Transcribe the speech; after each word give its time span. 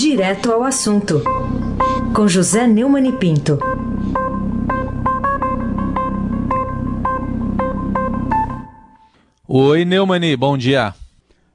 Direto 0.00 0.50
ao 0.50 0.64
assunto, 0.64 1.22
com 2.16 2.26
José 2.26 2.66
Neumann 2.66 3.06
e 3.06 3.12
Pinto. 3.12 3.58
Oi, 9.46 9.84
Neumani, 9.84 10.34
bom 10.38 10.56
dia. 10.56 10.94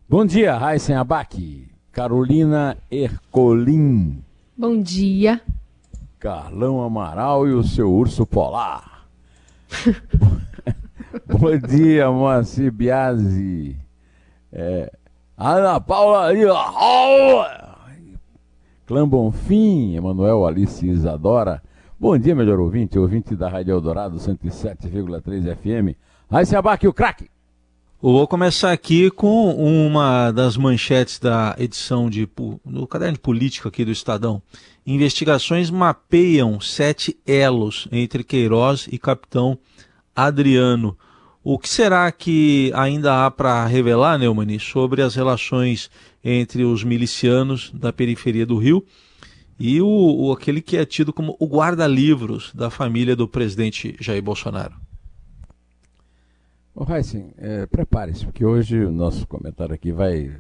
Bom 0.08 0.28
dia, 0.28 0.56
Raíssen 0.56 0.96
Abac, 0.96 1.68
Carolina 1.92 2.78
Ercolim. 2.92 4.24
Bom 4.56 4.80
dia. 4.80 5.42
Carlão 6.20 6.84
Amaral 6.84 7.48
e 7.48 7.52
o 7.52 7.64
seu 7.64 7.92
urso 7.92 8.28
polar. 8.28 9.08
bom 11.26 11.58
dia, 11.68 12.12
Moacir 12.12 12.72
Biasi. 12.72 13.76
É, 14.54 14.92
Ana 15.36 15.82
Paula 15.82 16.32
Clã 18.86 19.08
Bonfim, 19.08 19.96
Emanuel 19.96 20.46
Alice 20.46 20.86
Isadora. 20.86 21.60
Bom 22.00 22.16
dia, 22.20 22.36
melhor 22.36 22.60
ouvinte, 22.60 23.00
ouvinte 23.00 23.36
da 23.36 23.50
Rádio 23.50 23.72
Eldorado 23.72 24.18
107,3 24.18 25.56
FM. 25.56 25.98
Aí 26.30 26.46
se 26.46 26.56
abaque 26.56 26.88
o 26.88 26.94
craque. 26.94 27.28
Vou 28.00 28.28
começar 28.28 28.72
aqui 28.72 29.10
com 29.10 29.50
uma 29.56 30.30
das 30.30 30.56
manchetes 30.56 31.18
da 31.18 31.56
edição 31.58 32.12
de, 32.12 32.30
do 32.64 32.86
caderno 32.86 33.14
de 33.14 33.22
política 33.22 33.70
aqui 33.70 33.84
do 33.84 33.90
Estadão. 33.90 34.40
Investigações 34.86 35.72
mapeiam 35.72 36.60
sete 36.60 37.18
elos 37.26 37.88
entre 37.92 38.24
Queiroz 38.24 38.88
e 38.92 39.00
capitão 39.00 39.58
Adriano. 40.16 40.96
O 41.48 41.60
que 41.60 41.70
será 41.70 42.12
que 42.12 42.72
ainda 42.74 43.24
há 43.24 43.30
para 43.30 43.68
revelar, 43.68 44.18
Neumani, 44.18 44.60
sobre 44.60 45.04
as 45.04 45.14
relações 45.14 45.92
entre 46.24 46.64
os 46.64 46.84
milicianos 46.84 47.72
da 47.72 47.94
periferia 47.94 48.48
do 48.48 48.58
Rio 48.58 48.84
e 49.60 49.80
o, 49.80 49.88
o 49.88 50.32
aquele 50.32 50.60
que 50.60 50.76
é 50.76 50.84
tido 50.88 51.14
como 51.14 51.38
o 51.40 51.46
guarda-livros 51.46 52.52
da 52.52 52.72
família 52.72 53.16
do 53.16 53.28
presidente 53.28 53.96
Jair 54.02 54.24
Bolsonaro? 54.24 54.74
Ô, 56.74 56.84
Heisen, 56.92 57.32
é, 57.38 57.68
prepare-se, 57.68 58.26
porque 58.26 58.44
hoje 58.44 58.84
o 58.84 58.92
nosso 58.92 59.28
comentário 59.28 59.76
aqui 59.76 59.92
vai 59.92 60.36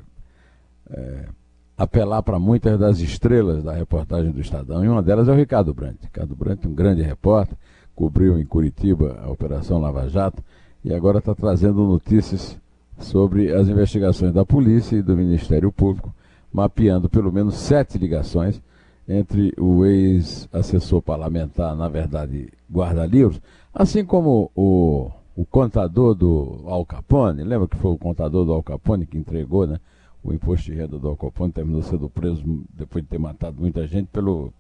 é, 0.89 1.30
apelar 1.77 2.23
para 2.23 2.39
muitas 2.39 2.80
das 2.80 2.97
estrelas 2.97 3.63
da 3.63 3.73
reportagem 3.73 4.31
do 4.31 4.41
Estadão, 4.41 4.83
e 4.83 4.89
uma 4.89 5.03
delas 5.03 5.27
é 5.27 5.31
o 5.31 5.35
Ricardo 5.35 5.71
Brandt. 5.71 5.99
Ricardo 6.02 6.35
Brandt, 6.35 6.67
um 6.67 6.73
grande 6.73 7.03
repórter, 7.03 7.55
cobriu 7.93 8.39
em 8.39 8.45
Curitiba 8.45 9.21
a 9.23 9.30
Operação 9.30 9.80
Lava 9.80 10.09
Jato 10.09 10.43
e 10.86 10.94
agora 10.94 11.17
está 11.17 11.36
trazendo 11.36 11.86
notícias 11.86 12.58
sobre 12.97 13.52
as 13.52 13.67
investigações 13.67 14.33
da 14.33 14.45
polícia 14.45 14.95
e 14.95 15.02
do 15.02 15.17
Ministério 15.17 15.69
Público, 15.69 16.14
mapeando 16.53 17.09
pelo 17.09 17.33
menos 17.33 17.55
sete 17.55 17.97
ligações 17.97 18.61
entre 19.05 19.53
o 19.59 19.83
ex-assessor 19.83 21.02
parlamentar, 21.02 21.75
na 21.75 21.89
verdade, 21.89 22.50
guarda-livros, 22.72 23.42
assim 23.73 24.05
como 24.05 24.50
o 24.55 25.11
o 25.36 25.45
contador 25.45 26.16
do 26.16 26.64
Al 26.66 26.86
Capone, 26.86 27.44
lembra 27.44 27.67
que 27.67 27.75
foi 27.75 27.92
o 27.92 27.97
contador 27.97 28.45
do 28.45 28.53
Al 28.53 28.64
Capone 28.64 29.05
que 29.05 29.17
entregou 29.17 29.67
né, 29.67 29.80
o 30.23 30.33
imposto 30.33 30.72
de 30.72 30.77
renda 30.77 30.97
do 30.97 31.08
Al 31.09 31.17
Capone, 31.17 31.52
terminou 31.52 31.83
sendo 31.83 32.09
preso 32.09 32.42
depois 32.73 33.03
de 33.03 33.09
ter 33.09 33.17
matado 33.17 33.59
muita 33.59 33.86
gente 33.86 34.08
pelo, 34.08 34.53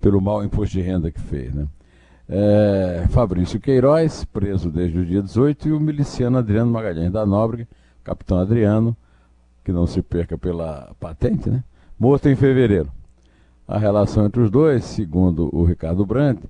pelo 0.00 0.20
mau 0.20 0.44
imposto 0.44 0.76
de 0.76 0.82
renda 0.82 1.10
que 1.10 1.20
fez. 1.20 1.52
Né? 1.52 1.66
É, 2.34 3.06
Fabrício 3.10 3.60
Queiroz, 3.60 4.24
preso 4.24 4.70
desde 4.70 4.98
o 4.98 5.04
dia 5.04 5.22
18, 5.22 5.68
e 5.68 5.72
o 5.72 5.78
miliciano 5.78 6.38
Adriano 6.38 6.72
Magalhães 6.72 7.12
da 7.12 7.26
Nóbrega, 7.26 7.68
capitão 8.02 8.38
Adriano, 8.38 8.96
que 9.62 9.70
não 9.70 9.86
se 9.86 10.00
perca 10.00 10.38
pela 10.38 10.94
patente, 10.98 11.50
né? 11.50 11.62
morto 11.98 12.30
em 12.30 12.34
fevereiro. 12.34 12.90
A 13.68 13.76
relação 13.76 14.24
entre 14.24 14.40
os 14.40 14.50
dois, 14.50 14.82
segundo 14.82 15.54
o 15.54 15.62
Ricardo 15.62 16.06
Brandt, 16.06 16.42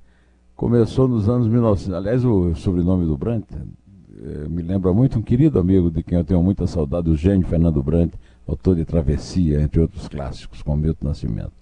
começou 0.55 1.09
nos 1.09 1.29
anos 1.29 1.49
1900. 1.49 1.95
Aliás, 1.95 2.25
o 2.25 2.55
sobrenome 2.55 3.05
do 3.05 3.19
Brandt 3.19 3.49
é, 3.53 4.49
me 4.49 4.63
lembra 4.63 4.93
muito 4.93 5.19
um 5.19 5.23
querido 5.23 5.59
amigo 5.59 5.91
de 5.91 6.01
quem 6.05 6.17
eu 6.17 6.25
tenho 6.25 6.45
muita 6.45 6.65
saudade, 6.65 7.11
o 7.11 7.17
gênio 7.17 7.45
Fernando 7.49 7.83
Brandt, 7.83 8.15
autor 8.47 8.77
de 8.77 8.85
Travessia, 8.85 9.61
entre 9.61 9.81
outros 9.81 10.07
clássicos, 10.07 10.63
com 10.63 10.77
Milton 10.77 11.09
Nascimento. 11.09 11.53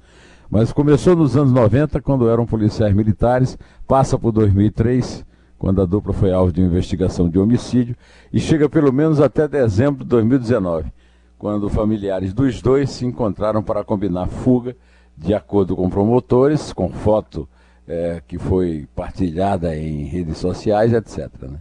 Mas 0.51 0.73
começou 0.73 1.15
nos 1.15 1.37
anos 1.37 1.53
90, 1.53 2.01
quando 2.01 2.29
eram 2.29 2.45
policiais 2.45 2.93
militares, 2.93 3.57
passa 3.87 4.19
por 4.19 4.33
2003, 4.33 5.25
quando 5.57 5.81
a 5.81 5.87
dupla 5.87 6.13
foi 6.13 6.33
alvo 6.33 6.53
de 6.53 6.61
investigação 6.61 7.29
de 7.29 7.39
homicídio, 7.39 7.95
e 8.33 8.41
chega 8.41 8.69
pelo 8.69 8.93
menos 8.93 9.21
até 9.21 9.47
dezembro 9.47 10.03
de 10.03 10.11
2019, 10.11 10.93
quando 11.39 11.71
familiares 11.71 12.33
dos 12.35 12.61
dois 12.61 12.91
se 12.91 13.07
encontraram 13.07 13.63
para 13.63 13.85
combinar 13.85 14.27
fuga, 14.27 14.75
de 15.17 15.33
acordo 15.33 15.77
com 15.77 15.89
promotores, 15.89 16.73
com 16.73 16.89
foto 16.89 17.49
é, 17.87 18.21
que 18.27 18.37
foi 18.37 18.89
partilhada 18.97 19.77
em 19.77 20.03
redes 20.03 20.39
sociais, 20.39 20.93
etc. 20.93 21.31
Né? 21.43 21.59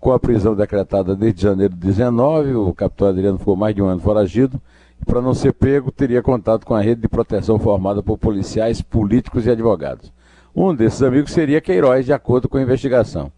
Com 0.00 0.10
a 0.10 0.18
prisão 0.18 0.56
decretada 0.56 1.14
desde 1.14 1.42
janeiro 1.42 1.74
de 1.74 1.80
19, 1.80 2.54
o 2.56 2.74
capitão 2.74 3.06
Adriano 3.06 3.38
ficou 3.38 3.54
mais 3.54 3.76
de 3.76 3.80
um 3.80 3.86
ano 3.86 4.00
foragido 4.00 4.60
para 5.06 5.20
não 5.20 5.34
ser 5.34 5.52
pego, 5.52 5.90
teria 5.90 6.22
contato 6.22 6.66
com 6.66 6.74
a 6.74 6.80
rede 6.80 7.02
de 7.02 7.08
proteção 7.08 7.58
formada 7.58 8.02
por 8.02 8.18
policiais, 8.18 8.80
políticos 8.80 9.46
e 9.46 9.50
advogados. 9.50 10.12
Um 10.54 10.74
desses 10.74 11.02
amigos 11.02 11.32
seria 11.32 11.60
Queiroz, 11.60 12.04
de 12.04 12.12
acordo 12.12 12.48
com 12.48 12.58
a 12.58 12.62
investigação. 12.62 13.32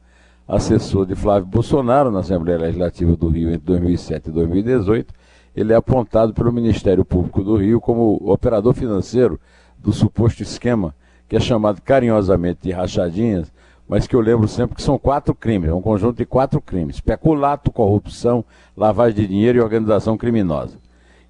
Assessor 0.47 1.07
de 1.07 1.15
Flávio 1.15 1.47
Bolsonaro 1.47 2.11
na 2.11 2.21
Assembleia 2.21 2.59
Legislativa 2.59 3.17
do 3.17 3.29
Rio 3.29 3.49
entre 3.49 3.67
2007 3.67 4.29
e 4.29 4.33
2018, 4.33 5.15
ele 5.57 5.73
é 5.73 5.77
apontado 5.77 6.35
pelo 6.35 6.53
Ministério 6.53 7.05
Público 7.05 7.43
do 7.43 7.57
Rio 7.57 7.81
como 7.81 8.21
operador 8.31 8.75
financeiro 8.75 9.41
do 9.79 9.93
suposto 9.93 10.43
esquema 10.43 10.95
que 11.29 11.37
é 11.37 11.41
chamado 11.41 11.81
carinhosamente 11.83 12.61
de 12.63 12.73
rachadinhas, 12.73 13.53
mas 13.89 14.07
que 14.07 14.15
eu 14.15 14.21
lembro 14.21 14.49
sempre 14.49 14.77
que 14.77 14.83
são 14.83 14.99
quatro 14.99 15.35
crimes, 15.35 15.69
é 15.69 15.75
um 15.75 15.81
conjunto 15.81 16.19
de 16.19 16.27
quatro 16.27 16.61
crimes: 16.61 17.01
peculato, 17.01 17.73
corrupção, 17.73 18.45
lavagem 18.77 19.17
de 19.17 19.27
dinheiro 19.27 19.59
e 19.59 19.61
organização 19.61 20.17
criminosa. 20.17 20.79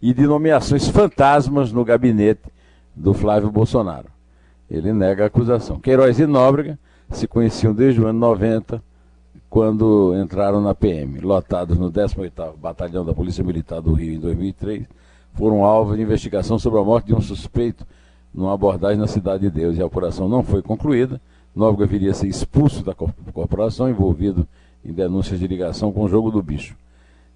E 0.07 0.13
de 0.13 0.27
nomeações 0.27 0.87
fantasmas 0.87 1.73
no 1.73 1.83
gabinete 1.83 2.43
do 2.95 3.15
Flávio 3.15 3.51
Bolsonaro. 3.51 4.09
Ele 4.71 4.93
nega 4.93 5.25
a 5.25 5.29
acusação. 5.29 5.81
Queiroz 5.81 6.19
e 6.19 6.27
Nóbrega 6.27 6.79
se 7.11 7.27
conheciam 7.27 7.73
desde 7.73 8.03
o 8.03 8.07
ano 8.07 8.19
90, 8.19 8.83
quando 9.49 10.15
entraram 10.23 10.61
na 10.61 10.75
PM, 10.75 11.21
lotados 11.21 11.79
no 11.79 11.91
18º 11.91 12.55
Batalhão 12.59 13.03
da 13.03 13.15
Polícia 13.15 13.43
Militar 13.43 13.81
do 13.81 13.95
Rio 13.95 14.17
em 14.17 14.21
2003, 14.21 14.85
foram 15.33 15.65
alvo 15.65 15.97
de 15.97 16.03
investigação 16.03 16.59
sobre 16.59 16.81
a 16.81 16.85
morte 16.85 17.07
de 17.07 17.15
um 17.15 17.23
suspeito 17.23 17.87
numa 18.35 18.53
abordagem 18.53 18.99
na 18.99 19.07
Cidade 19.07 19.45
de 19.45 19.51
Deus 19.59 19.79
e 19.79 19.83
a 19.83 19.87
apuração 19.87 20.29
não 20.29 20.43
foi 20.43 20.61
concluída. 20.61 21.19
Nóbrega 21.57 21.91
viria 21.91 22.11
a 22.11 22.15
ser 22.15 22.27
expulso 22.27 22.85
da 22.85 22.95
corporação, 22.95 23.89
envolvido 23.89 24.47
em 24.85 24.93
denúncias 24.93 25.41
de 25.41 25.47
ligação 25.47 25.91
com 25.91 26.05
o 26.05 26.09
jogo 26.09 26.31
do 26.31 26.43
bicho. 26.43 26.77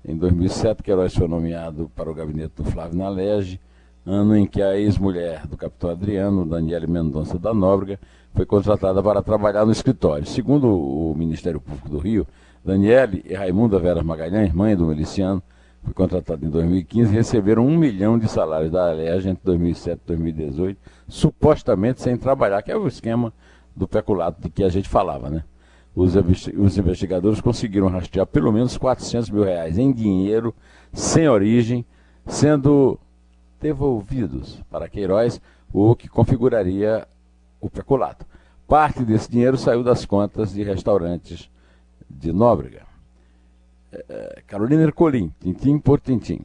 Em 0.08 0.16
2007, 0.16 0.82
Queiroz 0.82 1.14
foi 1.14 1.28
nomeado 1.28 1.92
para 1.94 2.10
o 2.10 2.14
gabinete 2.14 2.54
do 2.56 2.64
Flávio 2.64 2.96
Nalege, 2.96 3.60
ano 4.06 4.34
em 4.34 4.46
que 4.46 4.62
a 4.62 4.74
ex-mulher 4.74 5.46
do 5.46 5.54
capitão 5.54 5.90
Adriano, 5.90 6.46
Daniele 6.46 6.86
Mendonça 6.86 7.38
da 7.38 7.52
Nóbrega, 7.52 8.00
foi 8.34 8.46
contratada 8.46 9.02
para 9.02 9.22
trabalhar 9.22 9.66
no 9.66 9.70
escritório. 9.70 10.24
Segundo 10.24 10.66
o 10.66 11.14
Ministério 11.14 11.60
Público 11.60 11.90
do 11.90 11.98
Rio, 11.98 12.26
Daniele 12.64 13.22
e 13.28 13.34
Raimunda 13.34 13.78
Vera 13.78 14.02
Magalhães, 14.02 14.50
mãe 14.50 14.74
do 14.74 14.86
miliciano, 14.86 15.42
foi 15.84 15.92
contratado 15.92 16.42
em 16.42 16.48
2015, 16.48 17.12
receberam 17.12 17.66
um 17.66 17.76
milhão 17.76 18.18
de 18.18 18.28
salários 18.28 18.70
da 18.70 18.88
Alerj 18.88 19.28
entre 19.28 19.44
2007 19.44 20.00
e 20.04 20.06
2018, 20.06 20.80
supostamente 21.06 22.00
sem 22.00 22.16
trabalhar, 22.16 22.62
que 22.62 22.72
é 22.72 22.76
o 22.78 22.88
esquema 22.88 23.30
do 23.76 23.86
peculato 23.86 24.40
de 24.40 24.48
que 24.48 24.64
a 24.64 24.70
gente 24.70 24.88
falava, 24.88 25.28
né? 25.28 25.44
Os, 25.98 26.78
investigadores 26.78 27.40
conseguiram 27.40 27.88
rastrear 27.88 28.24
pelo 28.24 28.52
menos 28.52 28.78
400 28.78 29.30
mil 29.30 29.42
reais 29.42 29.76
em 29.78 29.92
dinheiro, 29.92 30.54
sem 30.92 31.28
origem, 31.28 31.84
sendo 32.24 32.96
devolvidos 33.60 34.62
para 34.70 34.88
Queiroz, 34.88 35.40
o 35.72 35.96
que 35.96 36.08
configuraria 36.08 37.04
o 37.60 37.68
peculato. 37.68 38.24
Parte 38.68 39.02
desse 39.02 39.28
dinheiro 39.28 39.56
saiu 39.56 39.82
das 39.82 40.06
contas 40.06 40.52
de 40.52 40.62
restaurantes 40.62 41.50
de 42.08 42.32
Nóbrega. 42.32 42.82
É, 43.90 44.42
Carolina 44.46 44.84
Ercolim, 44.84 45.32
tintim 45.40 45.80
por 45.80 45.98
tintim. 45.98 46.42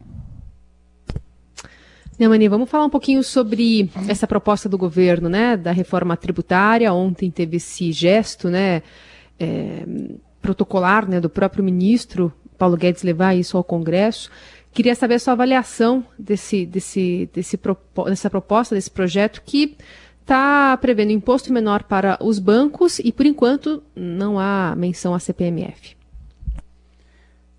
Neumani, 2.17 2.47
vamos 2.47 2.69
falar 2.69 2.85
um 2.85 2.89
pouquinho 2.89 3.23
sobre 3.23 3.87
essa 4.09 4.25
proposta 4.25 4.67
do 4.67 4.79
governo, 4.79 5.29
né, 5.29 5.55
da 5.55 5.71
reforma 5.71 6.17
tributária. 6.17 6.91
Ontem 6.91 7.29
teve 7.29 7.57
esse 7.57 7.91
gesto, 7.91 8.49
né, 8.49 8.81
é, 9.39 9.85
protocolar, 10.41 11.09
né, 11.09 11.19
do 11.19 11.29
próprio 11.29 11.63
ministro 11.63 12.33
Paulo 12.57 12.77
Guedes 12.77 13.03
levar 13.03 13.35
isso 13.35 13.57
ao 13.57 13.63
Congresso. 13.63 14.29
Queria 14.71 14.95
saber 14.95 15.15
a 15.15 15.19
sua 15.19 15.33
avaliação 15.33 16.05
desse, 16.17 16.65
desse, 16.65 17.29
desse, 17.33 17.59
dessa 18.07 18.29
proposta, 18.29 18.73
desse 18.73 18.89
projeto 18.89 19.41
que 19.45 19.77
está 20.21 20.75
prevendo 20.77 21.11
imposto 21.11 21.51
menor 21.51 21.83
para 21.83 22.17
os 22.21 22.39
bancos 22.39 22.99
e, 22.99 23.11
por 23.11 23.25
enquanto, 23.25 23.83
não 23.95 24.39
há 24.39 24.73
menção 24.75 25.13
à 25.13 25.19
CPMF. 25.19 25.95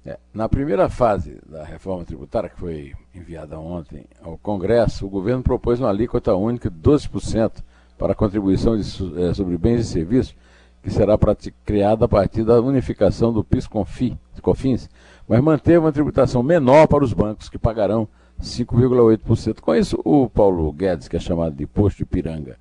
É, 0.06 0.18
na 0.34 0.48
primeira 0.48 0.88
fase 0.88 1.38
da 1.46 1.64
reforma 1.64 2.04
tributária, 2.04 2.48
que 2.48 2.58
foi 2.58 2.92
enviada 3.14 3.58
ontem 3.58 4.04
ao 4.22 4.36
Congresso, 4.36 5.06
o 5.06 5.10
governo 5.10 5.42
propôs 5.42 5.78
uma 5.78 5.88
alíquota 5.88 6.34
única 6.34 6.68
de 6.68 6.76
12% 6.78 7.62
para 7.96 8.12
a 8.12 8.16
contribuição 8.16 8.76
de, 8.76 8.82
é, 9.22 9.32
sobre 9.32 9.56
bens 9.56 9.80
e 9.80 9.84
serviços, 9.84 10.34
que 10.84 10.90
será 10.90 11.18
criada 11.64 12.04
a 12.04 12.08
partir 12.08 12.44
da 12.44 12.60
unificação 12.60 13.32
do 13.32 13.42
PIS-COFINS, 13.42 14.90
mas 15.26 15.40
manteve 15.40 15.78
uma 15.78 15.90
tributação 15.90 16.42
menor 16.42 16.86
para 16.86 17.02
os 17.02 17.14
bancos, 17.14 17.48
que 17.48 17.58
pagarão 17.58 18.06
5,8%. 18.38 19.60
Com 19.62 19.74
isso, 19.74 19.98
o 20.04 20.28
Paulo 20.28 20.70
Guedes, 20.70 21.08
que 21.08 21.16
é 21.16 21.20
chamado 21.20 21.56
de 21.56 21.66
posto 21.66 21.96
de 21.96 22.04
piranga 22.04 22.58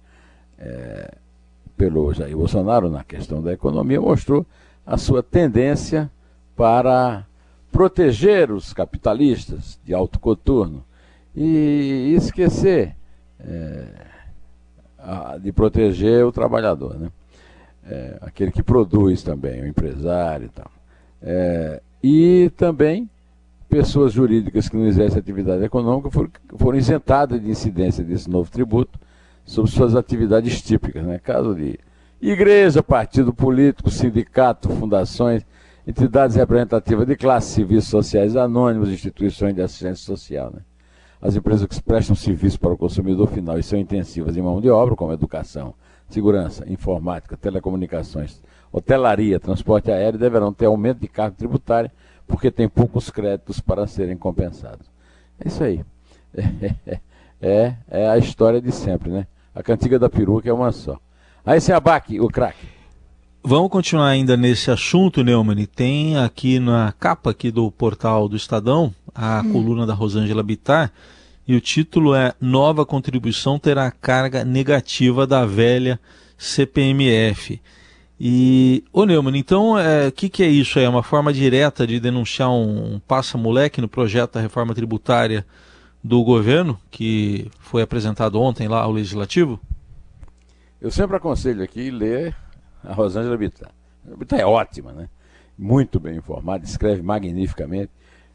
é, 0.57 1.15
pelo 1.75 2.13
Jair 2.13 2.37
Bolsonaro 2.37 2.89
na 2.89 3.03
questão 3.03 3.41
da 3.43 3.51
economia, 3.51 3.99
mostrou 3.99 4.45
a 4.85 4.97
sua 4.97 5.21
tendência 5.21 6.09
para 6.55 7.25
proteger 7.73 8.53
os 8.53 8.71
capitalistas 8.71 9.77
de 9.83 9.93
alto 9.93 10.17
coturno 10.17 10.85
e 11.35 12.13
esquecer 12.15 12.95
é, 13.37 13.85
a, 14.97 15.37
de 15.37 15.51
proteger 15.51 16.25
o 16.25 16.31
trabalhador, 16.31 16.97
né? 16.97 17.11
É, 17.85 18.17
aquele 18.21 18.51
que 18.51 18.63
produz 18.63 19.23
também, 19.23 19.61
o 19.61 19.67
empresário 19.67 20.45
e 20.45 20.49
tal. 20.49 20.71
É, 21.21 21.81
e 22.01 22.51
também 22.55 23.09
pessoas 23.69 24.13
jurídicas 24.13 24.69
que 24.69 24.77
não 24.77 24.85
exercem 24.85 25.19
atividade 25.19 25.63
econômica 25.63 26.11
foram, 26.11 26.29
foram 26.57 26.77
isentadas 26.77 27.41
de 27.41 27.49
incidência 27.49 28.03
desse 28.03 28.29
novo 28.29 28.49
tributo 28.51 28.99
sobre 29.45 29.71
suas 29.71 29.95
atividades 29.95 30.61
típicas, 30.61 31.03
né? 31.03 31.19
caso 31.19 31.55
de 31.55 31.79
igreja, 32.21 32.83
partido 32.83 33.33
político, 33.33 33.89
sindicato, 33.89 34.69
fundações, 34.69 35.43
entidades 35.87 36.35
representativas 36.35 37.07
de 37.07 37.15
classes 37.15 37.51
civis 37.51 37.85
sociais 37.85 38.35
anônimos, 38.35 38.89
instituições 38.89 39.53
de 39.55 39.61
assistência 39.61 40.05
social. 40.05 40.51
Né? 40.53 40.61
As 41.21 41.35
empresas 41.35 41.65
que 41.65 41.81
prestam 41.81 42.15
serviço 42.15 42.59
para 42.59 42.73
o 42.73 42.77
consumidor 42.77 43.27
final 43.27 43.57
e 43.57 43.63
são 43.63 43.77
intensivas 43.79 44.37
em 44.37 44.41
mão 44.41 44.61
de 44.61 44.69
obra, 44.69 44.95
como 44.95 45.11
educação, 45.11 45.73
segurança, 46.09 46.63
informática, 46.71 47.37
telecomunicações, 47.37 48.41
hotelaria, 48.71 49.39
transporte 49.39 49.91
aéreo, 49.91 50.19
deverão 50.19 50.53
ter 50.53 50.65
aumento 50.65 50.99
de 50.99 51.07
carga 51.07 51.35
tributária, 51.37 51.91
porque 52.27 52.49
tem 52.49 52.67
poucos 52.67 53.09
créditos 53.09 53.59
para 53.59 53.87
serem 53.87 54.17
compensados. 54.17 54.87
É 55.39 55.47
isso 55.47 55.63
aí. 55.63 55.83
É, 57.45 57.75
é 57.89 58.09
a 58.09 58.17
história 58.17 58.61
de 58.61 58.71
sempre, 58.71 59.11
né? 59.11 59.27
A 59.53 59.61
cantiga 59.61 59.99
da 59.99 60.09
peruca 60.09 60.49
é 60.49 60.53
uma 60.53 60.71
só. 60.71 60.97
Aí 61.45 61.59
se 61.59 61.73
abaque, 61.73 62.17
o 62.17 62.29
craque. 62.29 62.65
Vamos 63.43 63.69
continuar 63.69 64.07
ainda 64.07 64.37
nesse 64.37 64.71
assunto, 64.71 65.21
Neumann. 65.21 65.65
Tem 65.65 66.17
aqui 66.17 66.57
na 66.57 66.93
capa 66.93 67.31
aqui 67.31 67.51
do 67.51 67.69
portal 67.69 68.29
do 68.29 68.37
Estadão 68.37 68.95
a 69.13 69.41
hum. 69.41 69.51
coluna 69.51 69.85
da 69.85 69.93
Rosângela 69.93 70.41
Bittar 70.41 70.93
e 71.47 71.55
o 71.55 71.61
título 71.61 72.15
é 72.15 72.33
Nova 72.39 72.85
contribuição 72.85 73.59
terá 73.59 73.91
carga 73.91 74.45
negativa 74.45 75.27
da 75.27 75.45
velha 75.45 75.99
CPMF. 76.37 77.61
E, 78.19 78.83
ô 78.93 79.05
Neumann, 79.05 79.37
então 79.37 79.71
o 79.71 79.79
é, 79.79 80.09
que, 80.09 80.29
que 80.29 80.43
é 80.43 80.47
isso? 80.47 80.79
É 80.79 80.87
uma 80.87 81.03
forma 81.03 81.33
direta 81.33 81.85
de 81.85 81.99
denunciar 81.99 82.49
um, 82.49 82.95
um 82.95 82.99
passa-moleque 82.99 83.81
no 83.81 83.87
projeto 83.87 84.33
da 84.33 84.41
reforma 84.41 84.73
tributária 84.73 85.45
do 86.03 86.23
governo, 86.23 86.79
que 86.91 87.49
foi 87.59 87.81
apresentado 87.81 88.39
ontem 88.39 88.67
lá 88.67 88.81
ao 88.81 88.91
Legislativo? 88.91 89.59
Eu 90.79 90.91
sempre 90.91 91.17
aconselho 91.17 91.63
aqui 91.63 91.89
ler 91.89 92.35
a 92.83 92.93
Rosângela 92.93 93.37
Bittar. 93.37 93.71
A 94.11 94.15
Bittar 94.15 94.39
é 94.39 94.45
ótima, 94.45 94.91
né? 94.91 95.09
Muito 95.57 95.99
bem 95.99 96.17
informada, 96.17 96.65
escreve 96.65 97.01
magnificamente. 97.01 97.91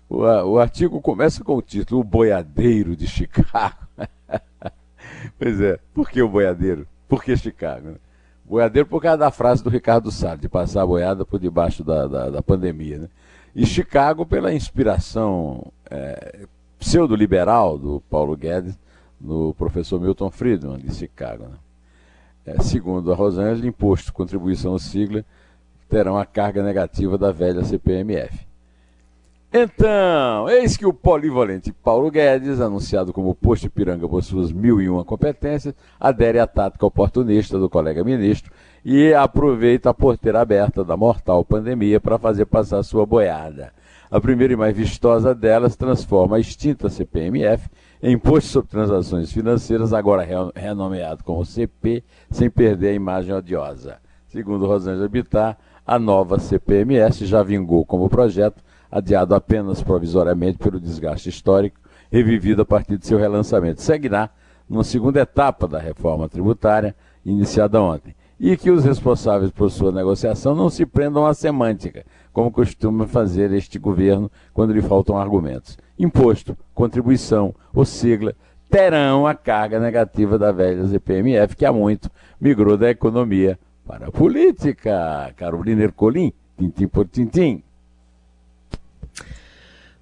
O, 0.09 0.23
o 0.23 0.59
artigo 0.59 1.01
começa 1.01 1.45
com 1.45 1.57
o 1.57 1.63
título 1.63 2.01
O 2.01 2.05
Boiadeiro 2.05 2.97
de 2.97 3.07
Chicago. 3.07 3.77
pois 5.39 5.61
é, 5.61 5.79
por 5.93 6.09
que 6.09 6.23
o 6.23 6.29
boiadeiro? 6.29 6.87
Por 7.09 7.23
que 7.23 7.37
Chicago? 7.37 7.89
Né? 7.89 7.97
Boiadeiro 8.45 8.89
por 8.89 9.03
causa 9.03 9.19
da 9.19 9.31
frase 9.31 9.63
do 9.63 9.69
Ricardo 9.69 10.11
Salles, 10.11 10.41
de 10.41 10.49
passar 10.49 10.83
a 10.83 10.87
boiada 10.87 11.25
por 11.25 11.39
debaixo 11.39 11.85
da, 11.85 12.07
da, 12.07 12.31
da 12.31 12.43
pandemia. 12.43 12.99
Né? 12.99 13.09
E 13.55 13.67
Chicago 13.67 14.25
pela 14.25 14.55
inspiração 14.55 15.71
é, 15.91 16.47
pseudo-liberal 16.79 17.77
do 17.79 18.03
Paulo 18.09 18.37
Guedes 18.37 18.79
no 19.21 19.53
professor 19.55 20.01
Milton 20.01 20.31
Friedman, 20.31 20.79
de 20.79 20.95
Chicago. 20.95 21.45
Né? 21.45 21.57
É, 22.47 22.63
segundo 22.63 23.13
a 23.13 23.15
Rosângela, 23.15 23.67
imposto, 23.67 24.13
contribuição 24.13 24.73
ou 24.73 24.79
sigla 24.79 25.23
terão 25.87 26.17
a 26.17 26.25
carga 26.25 26.63
negativa 26.63 27.19
da 27.19 27.31
velha 27.31 27.65
CPMF. 27.65 28.48
Então, 29.50 30.47
eis 30.50 30.77
que 30.77 30.85
o 30.85 30.93
polivalente 30.93 31.73
Paulo 31.73 32.11
Guedes, 32.11 32.61
anunciado 32.61 33.15
como 33.15 33.35
posto 33.35 33.65
Ipiranga 33.65 34.06
por 34.06 34.23
suas 34.23 34.53
mil 34.53 34.79
e 34.79 34.91
uma 34.91 35.06
competências, 35.06 35.75
adere 35.99 36.39
à 36.39 36.47
tática 36.47 36.85
oportunista 36.85 37.59
do 37.59 37.71
colega 37.71 38.05
ministro 38.05 38.53
e 38.85 39.15
aproveita 39.15 39.89
a 39.89 39.95
porteira 39.95 40.43
aberta 40.43 40.85
da 40.85 40.99
mortal 40.99 41.43
pandemia 41.47 41.99
para 41.99 42.19
fazer 42.19 42.45
passar 42.45 42.83
sua 42.83 43.06
boiada. 43.06 43.73
A 44.11 44.21
primeira 44.21 44.53
e 44.53 44.56
mais 44.56 44.77
vistosa 44.77 45.35
delas 45.35 45.77
transforma 45.77 46.37
a 46.37 46.41
extinta 46.41 46.91
CPMF 46.91 47.71
em 48.03 48.12
Imposto 48.12 48.50
sobre 48.50 48.71
Transações 48.71 49.33
Financeiras, 49.33 49.95
agora 49.95 50.53
renomeado 50.55 51.25
como 51.25 51.47
CP, 51.47 52.05
sem 52.31 52.50
perder 52.50 52.89
a 52.91 52.95
imagem 52.95 53.35
odiosa. 53.35 53.97
Segundo 54.29 54.67
Rosângela 54.67 55.09
Bittar, 55.09 55.56
a 55.87 55.99
nova 55.99 56.39
CPMS 56.39 57.25
já 57.25 57.43
vingou 57.43 57.83
como 57.85 58.11
projeto, 58.11 58.62
adiado 58.90 59.35
apenas 59.35 59.82
provisoriamente 59.82 60.58
pelo 60.58 60.81
desgaste 60.81 61.29
histórico, 61.29 61.81
revivido 62.11 62.62
a 62.62 62.67
partir 62.67 62.96
de 62.96 63.06
seu 63.06 63.19
relançamento. 63.19 63.82
Seguirá 63.82 64.31
numa 64.69 64.85
segunda 64.85 65.20
etapa 65.20 65.67
da 65.67 65.79
reforma 65.79 66.29
tributária, 66.29 66.94
iniciada 67.25 67.81
ontem. 67.81 68.14
E 68.40 68.56
que 68.56 68.70
os 68.70 68.85
responsáveis 68.85 69.50
por 69.50 69.70
sua 69.70 69.90
negociação 69.90 70.55
não 70.55 70.70
se 70.70 70.87
prendam 70.87 71.26
à 71.26 71.35
semântica, 71.35 72.05
como 72.32 72.52
costuma 72.52 73.06
fazer 73.06 73.52
este 73.52 73.79
governo 73.79 74.31
quando 74.55 74.73
lhe 74.73 74.81
faltam 74.81 75.19
argumentos 75.19 75.76
imposto, 75.99 76.56
contribuição 76.75 77.55
ou 77.75 77.85
sigla, 77.85 78.35
terão 78.70 79.26
a 79.26 79.35
carga 79.35 79.81
negativa 79.81 80.38
da 80.38 80.52
velha 80.52 80.85
ZPMF, 80.85 81.56
que 81.56 81.67
há 81.67 81.73
muito 81.73 82.11
migrou 82.40 82.76
da 82.76 82.90
economia 82.90 83.58
para 83.85 84.08
a 84.08 84.12
política. 84.12 85.32
Carolina 85.37 85.82
Ercolim, 85.82 86.32
tintim 86.56 86.87
por 86.87 87.08
tintim. 87.08 87.62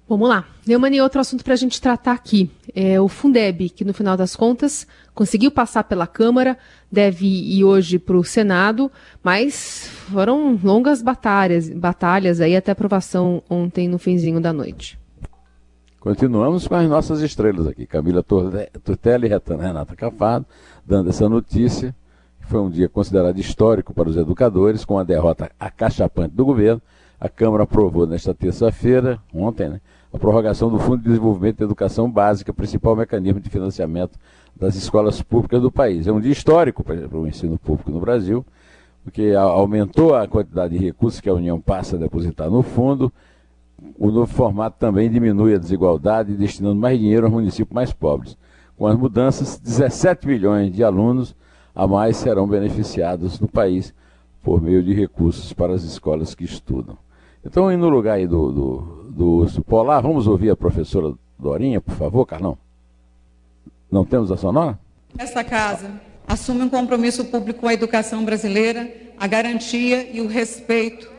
Vamos 0.09 0.29
lá. 0.29 0.45
Neumann, 0.65 1.01
outro 1.01 1.19
assunto 1.19 1.43
para 1.43 1.53
a 1.53 1.57
gente 1.57 1.81
tratar 1.81 2.13
aqui. 2.13 2.49
É 2.73 2.99
o 2.99 3.09
Fundeb, 3.09 3.69
que 3.69 3.83
no 3.83 3.93
final 3.93 4.15
das 4.15 4.37
contas 4.37 4.87
conseguiu 5.13 5.51
passar 5.51 5.83
pela 5.83 6.07
Câmara, 6.07 6.57
deve 6.89 7.25
ir 7.25 7.65
hoje 7.65 7.99
para 7.99 8.15
o 8.15 8.23
Senado, 8.23 8.89
mas 9.21 9.89
foram 10.09 10.57
longas 10.63 11.01
batalhas, 11.01 11.69
batalhas 11.69 12.39
aí 12.39 12.55
até 12.55 12.71
aprovação 12.71 13.43
ontem 13.49 13.89
no 13.89 13.97
finzinho 13.97 14.39
da 14.39 14.53
noite. 14.53 14.97
Continuamos 15.99 16.65
com 16.65 16.75
as 16.75 16.87
nossas 16.87 17.19
estrelas 17.19 17.67
aqui. 17.67 17.85
Camila 17.85 18.23
Tortelli 18.23 19.27
e 19.27 19.57
Renata 19.57 19.93
Cafado, 19.93 20.45
dando 20.85 21.09
essa 21.09 21.27
notícia. 21.27 21.93
Foi 22.47 22.61
um 22.61 22.69
dia 22.69 22.87
considerado 22.87 23.37
histórico 23.39 23.93
para 23.93 24.07
os 24.07 24.15
educadores, 24.15 24.85
com 24.85 24.97
a 24.97 25.03
derrota 25.03 25.51
acachapante 25.59 26.33
do 26.33 26.45
governo. 26.45 26.81
A 27.19 27.27
Câmara 27.27 27.63
aprovou 27.63 28.05
nesta 28.05 28.33
terça-feira, 28.33 29.19
ontem, 29.33 29.69
né, 29.69 29.81
a 30.13 30.17
prorrogação 30.17 30.69
do 30.69 30.77
Fundo 30.77 30.97
de 30.97 31.09
Desenvolvimento 31.09 31.57
da 31.57 31.65
Educação 31.65 32.09
Básica, 32.09 32.53
principal 32.53 32.95
mecanismo 32.95 33.39
de 33.39 33.49
financiamento 33.49 34.17
das 34.55 34.75
escolas 34.75 35.21
públicas 35.21 35.61
do 35.61 35.71
país. 35.71 36.07
É 36.07 36.11
um 36.11 36.19
dia 36.19 36.31
histórico 36.31 36.83
para 36.83 37.17
o 37.17 37.27
ensino 37.27 37.57
público 37.57 37.91
no 37.91 37.99
Brasil, 37.99 38.45
porque 39.03 39.33
aumentou 39.35 40.15
a 40.15 40.27
quantidade 40.27 40.77
de 40.77 40.83
recursos 40.83 41.19
que 41.19 41.29
a 41.29 41.33
União 41.33 41.59
passa 41.59 41.95
a 41.95 41.99
depositar 41.99 42.49
no 42.49 42.61
fundo 42.61 43.11
o 43.97 44.09
novo 44.09 44.27
formato 44.27 44.77
também 44.79 45.09
diminui 45.09 45.53
a 45.53 45.59
desigualdade, 45.59 46.33
destinando 46.33 46.75
mais 46.75 46.99
dinheiro 46.99 47.25
aos 47.25 47.33
municípios 47.33 47.73
mais 47.73 47.93
pobres. 47.93 48.37
Com 48.75 48.87
as 48.87 48.97
mudanças, 48.97 49.59
17 49.59 50.27
milhões 50.27 50.71
de 50.71 50.83
alunos 50.83 51.35
a 51.75 51.87
mais 51.87 52.17
serão 52.17 52.47
beneficiados 52.47 53.39
no 53.39 53.47
país 53.47 53.93
por 54.43 54.61
meio 54.61 54.83
de 54.83 54.93
recursos 54.93 55.53
para 55.53 55.73
as 55.73 55.83
escolas 55.83 56.33
que 56.33 56.43
estudam. 56.43 56.97
Então, 57.47 57.75
no 57.77 57.87
lugar 57.87 58.15
aí 58.15 58.27
do, 58.27 58.51
do, 58.51 58.77
do 59.09 59.25
urso 59.25 59.63
polar, 59.63 60.01
vamos 60.01 60.27
ouvir 60.27 60.49
a 60.49 60.55
professora 60.55 61.13
Dorinha, 61.39 61.79
por 61.79 61.95
favor, 61.95 62.25
Carlão? 62.25 62.57
Não 63.89 64.03
temos 64.03 64.29
a 64.33 64.35
sonora? 64.35 64.77
Essa 65.17 65.45
casa 65.45 65.89
assume 66.27 66.63
um 66.63 66.69
compromisso 66.69 67.23
público 67.23 67.61
com 67.61 67.67
a 67.69 67.73
educação 67.73 68.25
brasileira, 68.25 68.91
a 69.17 69.25
garantia 69.27 70.09
e 70.11 70.19
o 70.19 70.27
respeito 70.27 71.09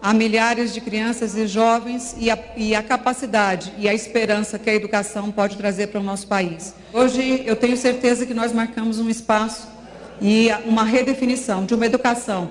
a 0.00 0.12
milhares 0.12 0.74
de 0.74 0.80
crianças 0.82 1.34
e 1.34 1.46
jovens 1.46 2.14
e 2.20 2.30
a, 2.30 2.38
e 2.54 2.74
a, 2.74 2.82
capacidade 2.82 3.72
e 3.78 3.88
a 3.88 3.94
esperança 3.94 4.58
que 4.58 4.68
a 4.68 4.74
educação 4.74 5.32
pode 5.32 5.56
trazer 5.56 5.86
para 5.86 6.00
o 6.00 6.04
nosso 6.04 6.28
país. 6.28 6.74
Hoje 6.92 7.42
eu 7.46 7.56
tenho 7.56 7.76
certeza 7.78 8.26
que 8.26 8.34
nós 8.34 8.52
marcamos 8.52 9.00
um 9.00 9.08
espaço 9.08 9.66
e 10.20 10.50
uma 10.66 10.84
redefinição 10.84 11.64
de 11.64 11.74
uma 11.74 11.86
educação 11.86 12.50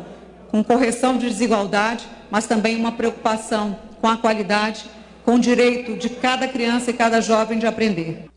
com 0.49 0.63
correção 0.63 1.17
de 1.17 1.29
desigualdade, 1.29 2.16
mas 2.29 2.47
também 2.47 2.75
uma 2.75 2.91
preocupação 2.91 3.77
com 4.01 4.07
a 4.07 4.17
qualidade, 4.17 4.89
com 5.23 5.35
o 5.35 5.39
direito 5.39 5.95
de 5.97 6.09
cada 6.09 6.47
criança 6.47 6.91
e 6.91 6.93
cada 6.93 7.21
jovem 7.21 7.59
de 7.59 7.65
aprender. 7.65 8.29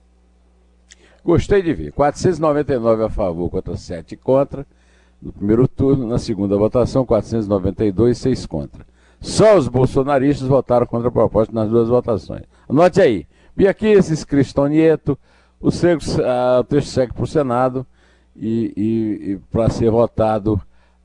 Gostei 1.25 1.63
de 1.63 1.73
ver. 1.73 1.93
499 1.93 3.05
a 3.05 3.09
favor 3.09 3.51
contra 3.51 3.77
7 3.77 4.17
contra. 4.17 4.67
No 5.21 5.33
primeiro 5.33 5.69
turno, 5.69 6.07
na 6.07 6.19
segunda 6.19 6.57
votação, 6.57 7.05
492, 7.05 8.17
6 8.17 8.47
contra. 8.47 8.87
Só 9.21 9.57
os 9.57 9.69
bolsonaristas 9.69 10.49
votaram 10.49 10.87
contra 10.87 11.09
a 11.09 11.13
proposta 11.13 11.53
nas 11.53 11.69
duas 11.69 11.89
votações. 11.89 12.45
Anote 12.69 13.01
aí. 13.01 13.27
Biaquices, 13.55 14.25
Cristonieto, 14.25 15.19
o, 15.61 15.69
o 15.69 16.65
texto 16.65 16.89
segue 16.89 17.13
para 17.13 17.25
o 17.25 17.27
Senado 17.27 17.87
e, 18.35 18.73
e, 18.75 19.33
e 19.33 19.39
para 19.51 19.69
ser 19.69 19.91
votado 19.91 20.61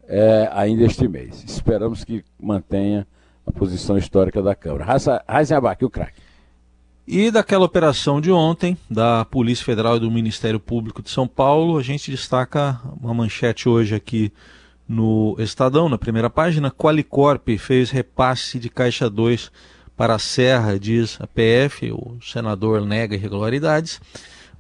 é, 0.08 0.50
ainda 0.54 0.84
este 0.84 1.08
mês. 1.08 1.44
Esperamos 1.48 2.04
que 2.04 2.24
mantenha 2.40 3.08
a 3.46 3.52
posição 3.52 3.98
histórica 3.98 4.42
da 4.42 4.56
Câmara. 4.56 4.86
Heisenbach, 5.28 5.84
o 5.84 5.90
craque. 5.90 6.22
E 7.08 7.30
daquela 7.30 7.66
operação 7.66 8.20
de 8.20 8.32
ontem, 8.32 8.76
da 8.90 9.24
Polícia 9.26 9.64
Federal 9.64 9.98
e 9.98 10.00
do 10.00 10.10
Ministério 10.10 10.60
Público 10.60 11.04
de 11.04 11.10
São 11.12 11.28
Paulo, 11.28 11.78
a 11.78 11.84
gente 11.84 12.10
destaca 12.10 12.82
uma 13.00 13.14
manchete 13.14 13.70
hoje 13.70 13.94
aqui 13.94 14.34
no 14.88 15.36
Estadão, 15.38 15.88
na 15.88 16.00
primeira 16.00 16.32
página. 16.32 16.72
Qualicorp 16.72 17.48
fez 17.60 17.92
repasse 17.92 18.58
de 18.58 18.70
Caixa 18.70 19.08
2 19.08 19.52
para 19.96 20.16
a 20.16 20.20
Serra, 20.20 20.80
diz 20.80 21.20
a 21.22 21.28
PF, 21.28 21.92
o 21.92 22.18
senador 22.22 22.84
nega 22.84 23.16
irregularidades. 23.16 24.02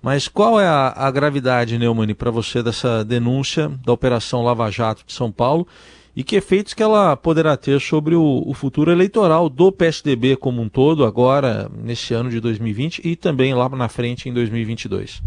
Mas 0.06 0.28
qual 0.28 0.62
é 0.62 0.68
a, 0.68 0.94
a 0.96 1.10
gravidade, 1.10 1.80
Neumann, 1.80 2.14
para 2.14 2.30
você 2.30 2.62
dessa 2.62 3.04
denúncia 3.04 3.70
da 3.84 3.92
Operação 3.92 4.44
Lava 4.44 4.70
Jato 4.70 5.04
de 5.04 5.12
São 5.12 5.32
Paulo 5.32 5.68
e 6.16 6.24
que 6.24 6.36
efeitos 6.36 6.76
que 6.76 6.84
ela 6.84 7.18
poderá 7.18 7.58
ter 7.58 7.82
sobre 7.82 8.14
o, 8.14 8.44
o, 8.46 8.54
futuro 8.54 8.92
eleitoral 8.92 9.50
do 9.50 9.72
PSDB 9.72 10.36
como 10.36 10.62
um 10.62 10.70
todo, 10.70 11.06
agora 11.06 11.72
nesse 11.76 12.14
ano 12.14 12.30
de 12.30 12.40
2020 12.40 13.02
e 13.04 13.16
também 13.16 13.56
lá 13.56 13.68
na 13.68 13.90
frente 13.90 14.30
em 14.30 14.34
2022? 14.34 15.24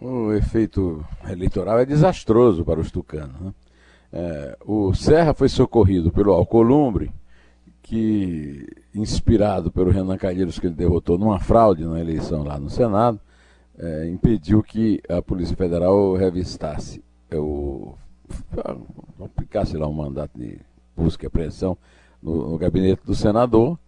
O 0.00 0.32
efeito 0.32 1.06
eleitoral 1.30 1.78
é 1.78 1.86
desastroso 1.86 2.64
para 2.64 2.80
os 2.80 2.90
tucanos. 2.90 3.40
Né? 3.40 3.54
É, 4.12 4.58
o 4.66 4.92
Serra 4.94 5.32
foi 5.32 5.48
socorrido 5.48 6.10
pelo 6.10 6.32
Alcolumbre, 6.32 7.12
que, 7.86 8.66
inspirado 8.92 9.70
pelo 9.70 9.92
Renan 9.92 10.16
Calheiros, 10.16 10.58
que 10.58 10.66
ele 10.66 10.74
derrotou 10.74 11.16
numa 11.16 11.38
fraude 11.38 11.84
na 11.84 12.00
eleição 12.00 12.42
lá 12.42 12.58
no 12.58 12.68
Senado, 12.68 13.20
é, 13.78 14.08
impediu 14.08 14.60
que 14.60 15.00
a 15.08 15.22
Polícia 15.22 15.56
Federal 15.56 16.14
revistasse 16.16 17.02
o 17.32 17.94
aplicasse 19.24 19.76
lá 19.76 19.86
um 19.86 19.92
mandato 19.92 20.36
de 20.36 20.58
busca 20.96 21.24
e 21.24 21.28
apreensão 21.28 21.78
no, 22.20 22.50
no, 22.50 22.58
gabinete 22.58 23.02
do 23.04 23.14
senador 23.14 23.78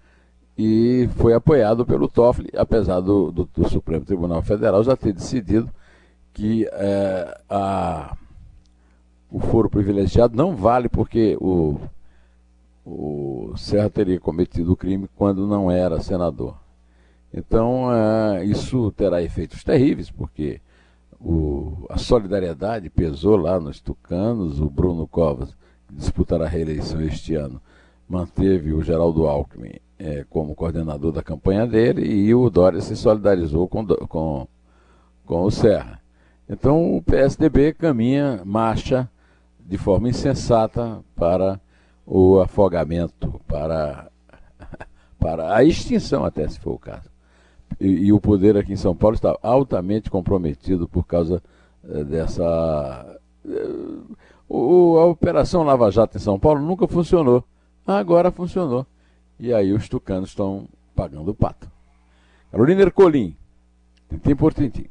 e 0.56 1.08
foi 1.16 1.34
apoiado 1.34 1.84
pelo 1.84 2.06
Toffoli, 2.06 2.50
apesar 2.56 3.00
do, 3.00 3.32
do, 3.32 3.46
do 3.46 3.68
Supremo 3.68 4.04
Tribunal 4.04 4.42
Federal 4.42 4.84
já 4.84 4.96
ter 4.96 5.12
decidido 5.12 5.68
que 6.32 6.68
é, 6.70 7.40
a, 7.50 8.16
o 9.28 9.40
foro 9.40 9.68
privilegiado 9.68 10.36
não 10.36 10.54
vale 10.54 10.88
porque 10.88 11.36
o, 11.40 11.80
o 12.90 13.56
Serra 13.56 13.90
teria 13.90 14.18
cometido 14.18 14.72
o 14.72 14.76
crime 14.76 15.08
quando 15.14 15.46
não 15.46 15.70
era 15.70 16.00
senador. 16.00 16.56
Então, 17.32 17.92
é, 17.92 18.44
isso 18.44 18.90
terá 18.92 19.22
efeitos 19.22 19.62
terríveis, 19.62 20.10
porque 20.10 20.60
o, 21.20 21.86
a 21.90 21.98
solidariedade 21.98 22.88
pesou 22.88 23.36
lá 23.36 23.60
nos 23.60 23.80
tucanos, 23.80 24.60
o 24.60 24.70
Bruno 24.70 25.06
Covas, 25.06 25.54
que 25.86 25.94
disputará 25.94 26.46
a 26.46 26.48
reeleição 26.48 27.00
este 27.02 27.34
ano, 27.34 27.60
manteve 28.08 28.72
o 28.72 28.82
Geraldo 28.82 29.26
Alckmin 29.26 29.74
é, 29.98 30.24
como 30.30 30.54
coordenador 30.54 31.12
da 31.12 31.22
campanha 31.22 31.66
dele 31.66 32.06
e 32.06 32.34
o 32.34 32.48
Dória 32.48 32.80
se 32.80 32.96
solidarizou 32.96 33.68
com, 33.68 33.84
com, 33.86 34.48
com 35.26 35.42
o 35.42 35.50
Serra. 35.50 36.00
Então 36.48 36.96
o 36.96 37.02
PSDB 37.02 37.74
caminha, 37.74 38.40
marcha 38.44 39.10
de 39.60 39.76
forma 39.76 40.08
insensata 40.08 41.04
para 41.14 41.60
o 42.10 42.40
afogamento, 42.40 43.40
para, 43.46 44.10
para 45.18 45.54
a 45.54 45.62
extinção, 45.62 46.24
até 46.24 46.48
se 46.48 46.58
for 46.58 46.72
o 46.72 46.78
caso 46.78 47.10
e, 47.80 48.06
e, 48.06 48.12
o 48.12 48.20
poder 48.20 48.56
aqui 48.56 48.72
em 48.72 48.76
São 48.76 48.94
Paulo 48.94 49.14
está 49.14 49.36
altamente 49.42 50.10
comprometido 50.10 50.88
por 50.88 51.06
causa 51.06 51.42
eh, 51.88 52.04
dessa. 52.04 53.20
Eh, 53.46 53.98
o, 54.48 54.98
a 54.98 55.06
Operação 55.06 55.62
Lava 55.62 55.90
Jato 55.90 56.16
em 56.16 56.20
São 56.20 56.38
Paulo 56.38 56.60
nunca 56.60 56.88
funcionou. 56.88 57.44
Agora 57.86 58.30
funcionou. 58.30 58.86
E 59.38 59.52
aí 59.52 59.72
os 59.72 59.88
tucanos 59.88 60.30
estão 60.30 60.66
pagando 60.94 61.30
o 61.30 61.34
pato. 61.34 61.70
Carolina 62.50 62.82
Ercolim, 62.82 63.36
tintim 64.08 64.34
por 64.34 64.52
tintim. 64.52 64.86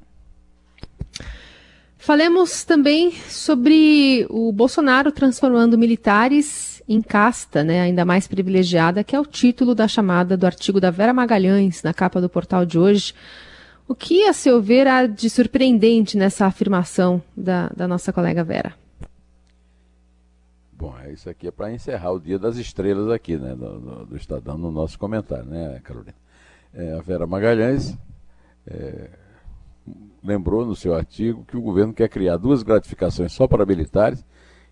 Falemos 2.08 2.64
também 2.64 3.12
sobre 3.12 4.26
o 4.30 4.50
Bolsonaro 4.54 5.12
transformando 5.12 5.78
militares 5.78 6.82
em 6.88 7.02
casta, 7.02 7.66
né, 7.66 7.82
ainda 7.82 8.06
mais 8.06 8.26
privilegiada, 8.26 9.04
que 9.04 9.14
é 9.14 9.20
o 9.20 9.26
título 9.26 9.76
da 9.76 9.90
chamada 9.90 10.38
do 10.38 10.46
artigo 10.46 10.80
da 10.80 10.90
Vera 10.90 11.14
Magalhães, 11.14 11.84
na 11.84 11.94
capa 11.94 12.22
do 12.22 12.30
portal 12.30 12.66
de 12.66 12.80
hoje. 12.80 13.14
O 13.90 13.94
que, 13.94 14.24
a 14.24 14.32
seu 14.32 14.62
ver, 14.62 14.88
há 14.88 15.06
de 15.06 15.30
surpreendente 15.30 16.16
nessa 16.18 16.46
afirmação 16.46 17.22
da, 17.36 17.68
da 17.76 17.90
nossa 17.90 18.14
colega 18.14 18.42
Vera? 18.42 18.74
Bom, 20.72 20.96
é 21.04 21.12
isso 21.12 21.30
aqui 21.30 21.50
é 21.50 21.52
para 21.52 21.74
encerrar 21.74 22.14
o 22.14 22.22
Dia 22.22 22.40
das 22.40 22.56
Estrelas 22.56 23.12
aqui, 23.12 23.36
né, 23.36 23.54
do, 23.54 24.06
do 24.06 24.16
Estadão, 24.16 24.58
no 24.58 24.72
nosso 24.72 24.98
comentário, 24.98 25.44
né, 25.44 25.82
Carolina? 25.84 26.16
É, 26.74 26.94
a 26.94 27.02
Vera 27.02 27.28
Magalhães 27.28 27.98
é, 28.66 29.10
lembrou 30.28 30.66
no 30.66 30.76
seu 30.76 30.94
artigo 30.94 31.46
que 31.48 31.56
o 31.56 31.62
governo 31.62 31.94
quer 31.94 32.10
criar 32.10 32.36
duas 32.36 32.62
gratificações 32.62 33.32
só 33.32 33.48
para 33.48 33.66
militares 33.66 34.26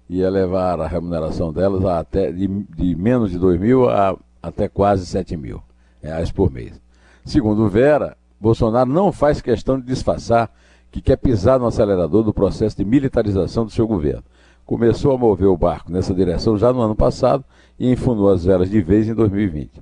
ia 0.10 0.30
levar 0.30 0.80
a 0.82 0.88
remuneração 0.88 1.52
delas 1.52 1.86
a 1.86 2.00
até 2.00 2.32
de, 2.32 2.46
de 2.46 2.96
menos 2.96 3.32
de 3.32 3.40
2 3.40 3.60
mil 3.60 3.90
a 3.90 4.18
até 4.44 4.68
quase 4.68 5.06
7 5.06 5.36
mil 5.38 5.64
reais 6.04 6.32
por 6.32 6.52
mês. 6.52 6.80
Segundo 7.24 7.68
Vera, 7.68 8.16
Bolsonaro 8.40 8.90
não 8.90 9.12
faz 9.12 9.42
questão 9.42 9.80
de 9.80 9.88
disfarçar 9.88 10.52
que 10.92 11.02
quer 11.02 11.16
pisar 11.16 11.58
no 11.58 11.66
acelerador 11.66 12.22
do 12.22 12.34
processo 12.34 12.78
de 12.78 12.86
militarização 12.86 13.66
do 13.66 13.72
seu 13.72 13.88
governo. 13.88 14.24
Começou 14.66 15.14
a 15.14 15.18
mover 15.18 15.48
o 15.48 15.58
barco 15.58 15.92
nessa 15.92 16.14
direção 16.14 16.58
já 16.58 16.72
no 16.72 16.82
ano 16.82 16.96
passado 16.96 17.44
e 17.80 17.92
enfundou 17.92 18.30
as 18.30 18.46
velas 18.46 18.70
de 18.70 18.82
vez 18.82 19.08
em 19.08 19.16
2020. 19.16 19.82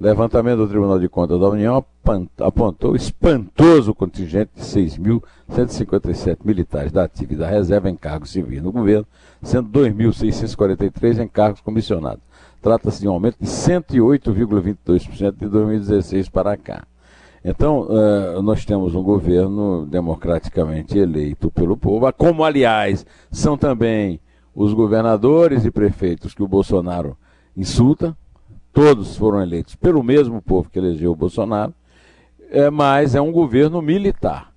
Levantamento 0.00 0.60
do 0.60 0.68
Tribunal 0.68 0.98
de 0.98 1.10
Contas 1.10 1.38
da 1.38 1.46
União 1.46 1.84
apontou 2.38 2.96
espantoso 2.96 3.94
contingente 3.94 4.50
de 4.56 4.62
6.157 4.62 6.38
militares 6.42 6.90
da 6.90 7.04
ativa 7.04 7.34
e 7.34 7.36
da 7.36 7.46
reserva 7.46 7.90
em 7.90 7.94
cargos 7.94 8.30
civis 8.30 8.62
no 8.62 8.72
governo, 8.72 9.06
sendo 9.42 9.68
2.643 9.78 11.22
em 11.22 11.28
cargos 11.28 11.60
comissionados. 11.60 12.22
Trata-se 12.62 13.02
de 13.02 13.08
um 13.08 13.12
aumento 13.12 13.36
de 13.38 13.46
108,22% 13.46 15.36
de 15.36 15.46
2016 15.46 16.30
para 16.30 16.56
cá. 16.56 16.86
Então, 17.44 17.82
uh, 17.82 18.40
nós 18.40 18.64
temos 18.64 18.94
um 18.94 19.02
governo 19.02 19.84
democraticamente 19.84 20.98
eleito 20.98 21.50
pelo 21.50 21.76
povo, 21.76 22.10
como, 22.14 22.42
aliás, 22.42 23.04
são 23.30 23.54
também 23.54 24.18
os 24.54 24.72
governadores 24.72 25.66
e 25.66 25.70
prefeitos 25.70 26.32
que 26.32 26.42
o 26.42 26.48
Bolsonaro 26.48 27.18
insulta, 27.54 28.16
todos 28.72 29.16
foram 29.16 29.42
eleitos 29.42 29.74
pelo 29.74 30.02
mesmo 30.02 30.40
povo 30.40 30.70
que 30.70 30.78
elegeu 30.78 31.12
o 31.12 31.16
Bolsonaro, 31.16 31.74
é, 32.50 32.68
mas 32.70 33.14
é 33.14 33.20
um 33.20 33.32
governo 33.32 33.80
militar. 33.80 34.52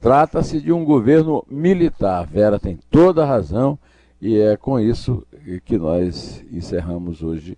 Trata-se 0.00 0.60
de 0.60 0.72
um 0.72 0.84
governo 0.84 1.44
militar. 1.48 2.26
Vera 2.26 2.58
tem 2.58 2.78
toda 2.90 3.22
a 3.22 3.26
razão 3.26 3.78
e 4.20 4.38
é 4.38 4.56
com 4.56 4.78
isso 4.78 5.26
que 5.64 5.78
nós 5.78 6.44
encerramos 6.50 7.22
hoje 7.22 7.56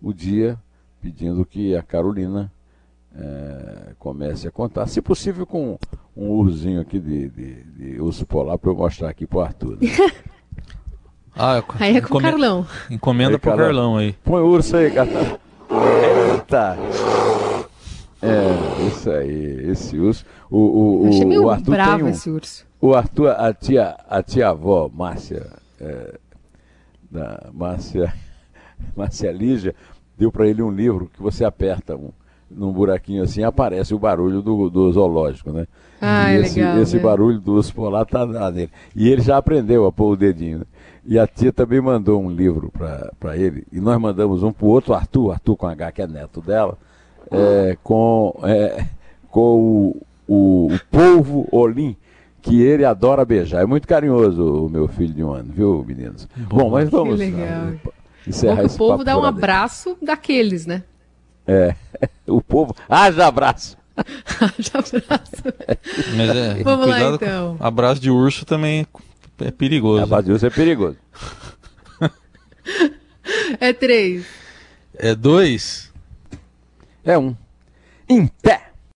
o 0.00 0.12
dia, 0.12 0.58
pedindo 1.00 1.44
que 1.44 1.74
a 1.74 1.82
Carolina 1.82 2.52
é, 3.16 3.92
comece 3.98 4.46
a 4.46 4.50
contar, 4.50 4.86
se 4.86 5.00
possível 5.00 5.46
com 5.46 5.78
um 6.16 6.30
ursinho 6.30 6.80
aqui 6.80 6.98
de, 6.98 7.28
de, 7.28 7.54
de 7.64 8.00
urso 8.00 8.26
polar 8.26 8.58
para 8.58 8.70
eu 8.70 8.76
mostrar 8.76 9.08
aqui 9.08 9.26
para 9.26 9.38
o 9.38 9.40
Arthur. 9.40 9.78
Né? 9.80 9.88
ah, 11.34 11.62
aí 11.78 11.96
é 11.96 12.00
com 12.00 12.18
o 12.18 12.20
Carlão. 12.20 12.66
Encomenda 12.90 13.38
para 13.38 13.54
o 13.54 13.56
Carlão 13.56 13.96
aí. 13.96 14.12
Põe 14.24 14.42
o 14.42 14.46
urso 14.46 14.76
aí, 14.76 14.90
Carlão. 14.90 15.38
Eita! 15.70 16.76
É, 18.26 18.86
isso 18.86 19.10
aí, 19.10 19.70
esse 19.70 19.98
urso. 19.98 20.24
O, 20.50 20.58
o, 20.58 21.04
Eu 21.04 21.08
achei 21.10 21.24
meio 21.26 21.44
o 21.44 21.50
Arthur 21.50 21.72
bravo 21.72 22.04
um, 22.06 22.08
esse 22.08 22.30
urso. 22.30 22.66
O 22.80 22.94
Arthur, 22.94 23.28
a 23.38 23.52
tia, 23.52 23.96
a 24.08 24.22
tia 24.22 24.48
avó, 24.48 24.90
Márcia, 24.90 25.46
é, 25.78 26.14
da 27.10 27.50
Márcia, 27.52 28.14
Márcia 28.96 29.30
Lígia, 29.30 29.74
deu 30.16 30.32
para 30.32 30.46
ele 30.46 30.62
um 30.62 30.70
livro 30.70 31.10
que 31.12 31.20
você 31.20 31.44
aperta 31.44 31.96
um, 31.96 32.12
num 32.50 32.72
buraquinho 32.72 33.22
assim, 33.22 33.42
aparece 33.42 33.94
o 33.94 33.98
barulho 33.98 34.40
do, 34.40 34.70
do 34.70 34.90
zoológico, 34.90 35.52
né? 35.52 35.66
Ah, 36.00 36.32
e 36.32 36.36
é 36.36 36.40
esse, 36.40 36.60
legal, 36.60 36.78
esse 36.78 36.96
né? 36.96 37.02
barulho 37.02 37.38
do 37.38 37.52
urso 37.54 37.74
polar 37.74 38.06
tá 38.06 38.26
nele. 38.50 38.70
E 38.96 39.08
ele 39.08 39.20
já 39.20 39.36
aprendeu 39.36 39.84
a 39.84 39.92
pôr 39.92 40.12
o 40.12 40.16
dedinho. 40.16 40.60
Né? 40.60 40.64
E 41.06 41.18
a 41.18 41.26
tia 41.26 41.52
também 41.52 41.80
mandou 41.80 42.22
um 42.22 42.30
livro 42.30 42.72
para 43.20 43.36
ele. 43.36 43.66
E 43.70 43.78
nós 43.78 44.00
mandamos 44.00 44.42
um 44.42 44.52
para 44.52 44.66
o 44.66 44.70
outro, 44.70 44.94
Arthur, 44.94 45.32
Arthur 45.32 45.56
com 45.56 45.66
H, 45.66 45.92
que 45.92 46.02
é 46.02 46.06
neto 46.06 46.40
dela, 46.40 46.78
é, 47.30 47.76
com, 47.82 48.38
é, 48.42 48.86
com 49.30 49.40
o, 49.40 50.02
o, 50.26 50.66
o 50.72 50.80
polvo 50.90 51.46
Olim, 51.52 51.94
que 52.40 52.62
ele 52.62 52.84
adora 52.84 53.24
beijar. 53.24 53.62
É 53.62 53.66
muito 53.66 53.86
carinhoso 53.86 54.66
o 54.66 54.68
meu 54.70 54.88
filho 54.88 55.12
de 55.12 55.22
um 55.22 55.30
ano, 55.30 55.52
viu, 55.52 55.84
meninos? 55.86 56.26
Bom, 56.36 56.56
Bom 56.56 56.70
mas 56.70 56.88
vamos 56.88 57.20
que 57.20 57.26
legal. 57.26 57.72
encerrar 58.26 58.56
Bom, 58.56 58.62
esse 58.62 58.74
O 58.76 58.78
povo 58.78 59.04
dá 59.04 59.18
um 59.18 59.24
abraço 59.24 59.98
daqueles, 60.00 60.64
né? 60.64 60.82
É, 61.46 61.74
o 62.26 62.40
povo. 62.40 62.74
Haja 62.88 63.26
abraço! 63.26 63.76
Haja 63.96 64.72
abraço. 64.78 65.42
Mas 66.16 66.30
é, 66.30 66.62
Vamos 66.62 66.86
lá 66.86 67.00
então. 67.14 67.56
Abraço 67.60 68.00
de 68.00 68.10
urso 68.10 68.44
também 68.44 68.86
é 69.38 69.50
perigoso. 69.50 70.22
De 70.22 70.32
urso 70.32 70.46
é 70.46 70.50
perigoso. 70.50 70.96
é 73.60 73.72
três. 73.72 74.26
É 74.96 75.14
dois. 75.14 75.92
É 77.04 77.18
um. 77.18 77.36
Em 78.08 78.26
pé. 78.26 78.70